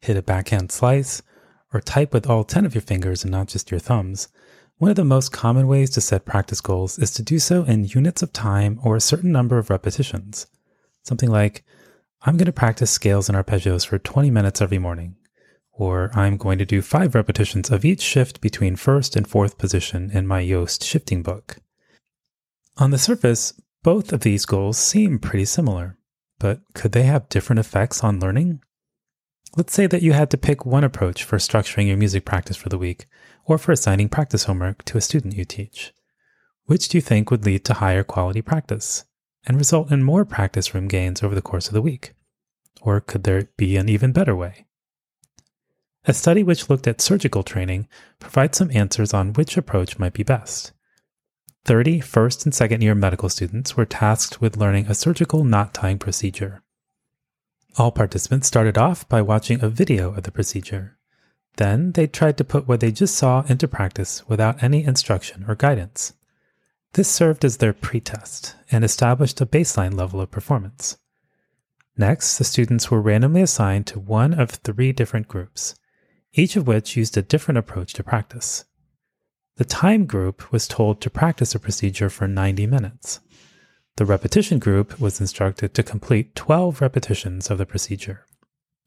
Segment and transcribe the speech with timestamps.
[0.00, 1.22] hit a backhand slice,
[1.72, 4.28] or type with all 10 of your fingers and not just your thumbs,
[4.78, 7.86] one of the most common ways to set practice goals is to do so in
[7.86, 10.46] units of time or a certain number of repetitions.
[11.02, 11.64] Something like,
[12.22, 15.16] I'm going to practice scales and arpeggios for 20 minutes every morning.
[15.72, 20.10] Or I'm going to do five repetitions of each shift between first and fourth position
[20.12, 21.56] in my Yost shifting book.
[22.76, 25.96] On the surface, both of these goals seem pretty similar,
[26.38, 28.60] but could they have different effects on learning?
[29.54, 32.68] Let's say that you had to pick one approach for structuring your music practice for
[32.68, 33.06] the week,
[33.44, 35.92] or for assigning practice homework to a student you teach.
[36.64, 39.04] Which do you think would lead to higher quality practice
[39.46, 42.12] and result in more practice room gains over the course of the week?
[42.82, 44.66] Or could there be an even better way?
[46.04, 47.88] A study which looked at surgical training
[48.18, 50.72] provides some answers on which approach might be best.
[51.64, 55.98] 30 first and second year medical students were tasked with learning a surgical knot tying
[55.98, 56.62] procedure.
[57.78, 60.96] All participants started off by watching a video of the procedure.
[61.56, 65.54] Then they tried to put what they just saw into practice without any instruction or
[65.54, 66.14] guidance.
[66.94, 70.96] This served as their pretest and established a baseline level of performance.
[71.98, 75.74] Next, the students were randomly assigned to one of three different groups,
[76.32, 78.64] each of which used a different approach to practice.
[79.56, 83.20] The time group was told to practice a procedure for 90 minutes.
[83.96, 88.26] The repetition group was instructed to complete 12 repetitions of the procedure.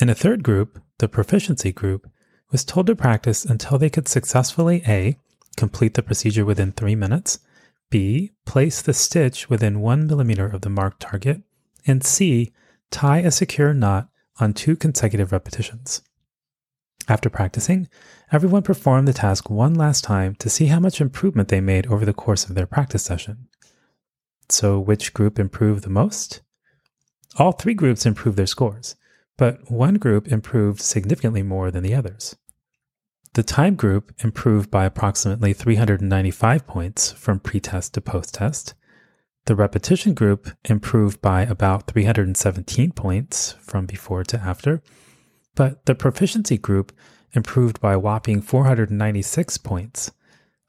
[0.00, 2.08] In a third group, the proficiency group,
[2.52, 5.16] was told to practice until they could successfully A.
[5.56, 7.40] complete the procedure within 3 minutes,
[7.90, 8.30] B.
[8.46, 11.42] place the stitch within 1 millimeter of the marked target,
[11.84, 12.52] and C.
[12.90, 14.08] tie a secure knot
[14.38, 16.02] on two consecutive repetitions.
[17.08, 17.88] After practicing,
[18.30, 22.04] everyone performed the task one last time to see how much improvement they made over
[22.04, 23.48] the course of their practice session.
[24.52, 26.42] So, which group improved the most?
[27.38, 28.96] All three groups improved their scores,
[29.38, 32.36] but one group improved significantly more than the others.
[33.32, 38.74] The time group improved by approximately 395 points from pretest to post-test.
[39.46, 44.82] The repetition group improved by about 317 points from before to after,
[45.54, 46.92] but the proficiency group
[47.32, 50.12] improved by whopping 496 points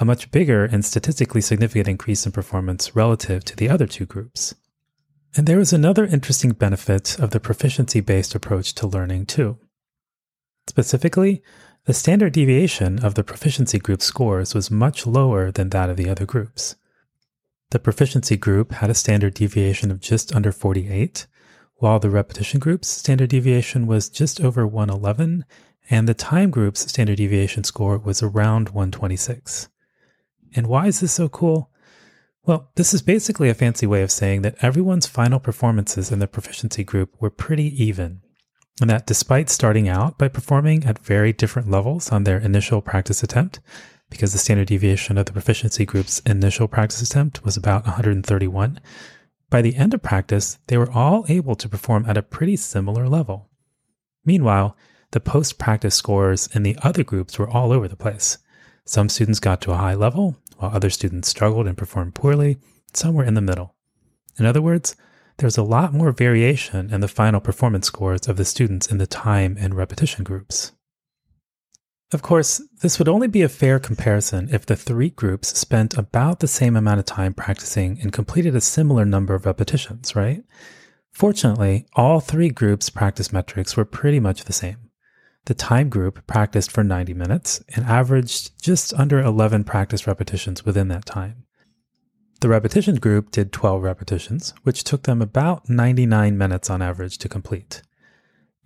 [0.00, 4.54] a much bigger and statistically significant increase in performance relative to the other two groups.
[5.36, 9.58] And there was another interesting benefit of the proficiency based approach to learning, too.
[10.68, 11.42] Specifically,
[11.84, 16.08] the standard deviation of the proficiency group scores was much lower than that of the
[16.08, 16.76] other groups.
[17.70, 21.26] The proficiency group had a standard deviation of just under 48,
[21.76, 25.44] while the repetition group's standard deviation was just over 111,
[25.90, 29.68] and the time group's standard deviation score was around 126.
[30.54, 31.70] And why is this so cool?
[32.44, 36.26] Well, this is basically a fancy way of saying that everyone's final performances in the
[36.26, 38.22] proficiency group were pretty even.
[38.80, 43.22] And that despite starting out by performing at very different levels on their initial practice
[43.22, 43.60] attempt,
[44.08, 48.80] because the standard deviation of the proficiency group's initial practice attempt was about 131,
[49.50, 53.08] by the end of practice, they were all able to perform at a pretty similar
[53.08, 53.50] level.
[54.24, 54.76] Meanwhile,
[55.10, 58.38] the post practice scores in the other groups were all over the place.
[58.88, 62.56] Some students got to a high level, while other students struggled and performed poorly.
[62.94, 63.74] Some were in the middle.
[64.38, 64.96] In other words,
[65.36, 69.06] there's a lot more variation in the final performance scores of the students in the
[69.06, 70.72] time and repetition groups.
[72.14, 76.40] Of course, this would only be a fair comparison if the three groups spent about
[76.40, 80.42] the same amount of time practicing and completed a similar number of repetitions, right?
[81.12, 84.87] Fortunately, all three groups' practice metrics were pretty much the same.
[85.48, 90.88] The time group practiced for 90 minutes and averaged just under 11 practice repetitions within
[90.88, 91.46] that time.
[92.42, 97.30] The repetition group did 12 repetitions, which took them about 99 minutes on average to
[97.30, 97.80] complete.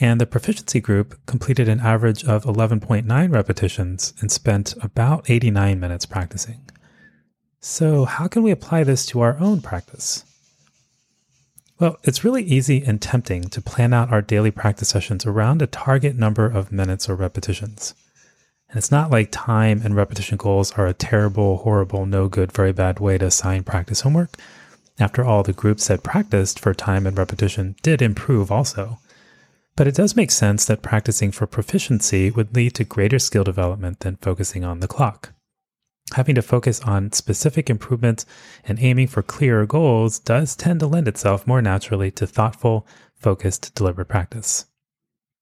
[0.00, 6.06] And the proficiency group completed an average of 11.9 repetitions and spent about 89 minutes
[6.06, 6.66] practicing.
[7.60, 10.24] So, how can we apply this to our own practice?
[11.80, 15.66] Well, it's really easy and tempting to plan out our daily practice sessions around a
[15.66, 17.94] target number of minutes or repetitions.
[18.68, 22.72] And it's not like time and repetition goals are a terrible, horrible, no good, very
[22.72, 24.36] bad way to assign practice homework.
[24.98, 28.98] After all, the groups that practiced for time and repetition did improve also.
[29.74, 34.00] But it does make sense that practicing for proficiency would lead to greater skill development
[34.00, 35.32] than focusing on the clock.
[36.14, 38.26] Having to focus on specific improvements
[38.64, 43.74] and aiming for clearer goals does tend to lend itself more naturally to thoughtful, focused,
[43.74, 44.66] deliberate practice.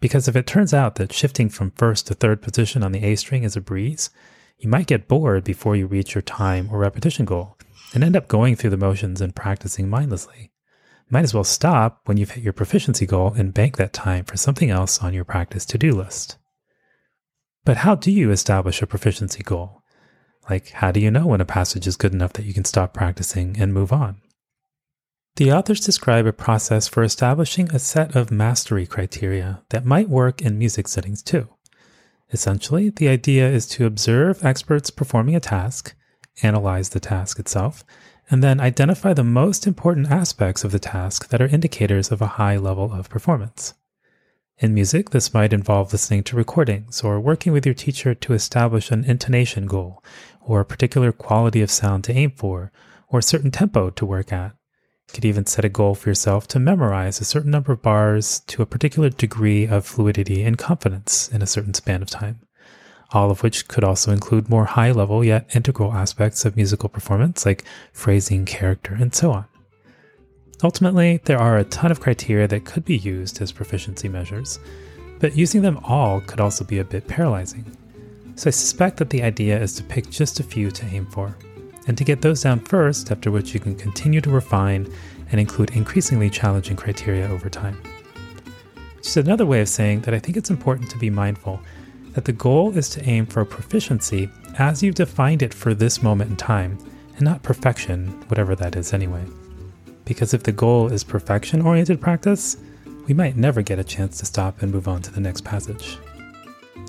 [0.00, 3.16] Because if it turns out that shifting from first to third position on the A
[3.16, 4.10] string is a breeze,
[4.58, 7.56] you might get bored before you reach your time or repetition goal
[7.94, 10.50] and end up going through the motions and practicing mindlessly.
[11.08, 14.36] Might as well stop when you've hit your proficiency goal and bank that time for
[14.36, 16.36] something else on your practice to do list.
[17.64, 19.82] But how do you establish a proficiency goal?
[20.48, 22.94] Like, how do you know when a passage is good enough that you can stop
[22.94, 24.20] practicing and move on?
[25.36, 30.40] The authors describe a process for establishing a set of mastery criteria that might work
[30.40, 31.48] in music settings too.
[32.32, 35.94] Essentially, the idea is to observe experts performing a task,
[36.42, 37.84] analyze the task itself,
[38.30, 42.26] and then identify the most important aspects of the task that are indicators of a
[42.38, 43.74] high level of performance.
[44.58, 48.90] In music, this might involve listening to recordings or working with your teacher to establish
[48.90, 50.02] an intonation goal,
[50.40, 52.72] or a particular quality of sound to aim for,
[53.08, 54.52] or a certain tempo to work at.
[55.08, 58.40] You could even set a goal for yourself to memorize a certain number of bars
[58.46, 62.40] to a particular degree of fluidity and confidence in a certain span of time
[63.12, 67.46] all of which could also include more high level yet integral aspects of musical performance
[67.46, 69.44] like phrasing, character, and so on.
[70.62, 74.58] Ultimately, there are a ton of criteria that could be used as proficiency measures,
[75.18, 77.76] but using them all could also be a bit paralyzing.
[78.36, 81.36] So I suspect that the idea is to pick just a few to aim for,
[81.86, 84.90] and to get those down first, after which you can continue to refine
[85.30, 87.76] and include increasingly challenging criteria over time.
[88.96, 91.60] Which is another way of saying that I think it's important to be mindful
[92.12, 96.30] that the goal is to aim for proficiency as you've defined it for this moment
[96.30, 96.78] in time,
[97.16, 99.22] and not perfection, whatever that is anyway.
[100.06, 102.56] Because if the goal is perfection oriented practice,
[103.06, 105.98] we might never get a chance to stop and move on to the next passage.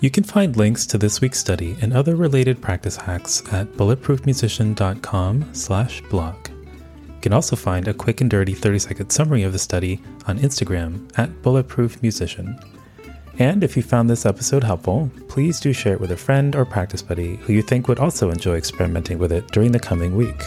[0.00, 6.48] You can find links to this week's study and other related practice hacks at bulletproofmusician.com/blog.
[6.48, 11.08] You can also find a quick and dirty 30-second summary of the study on Instagram
[11.16, 12.62] at bulletproofmusician.
[13.38, 16.64] And if you found this episode helpful, please do share it with a friend or
[16.64, 20.40] practice buddy who you think would also enjoy experimenting with it during the coming week.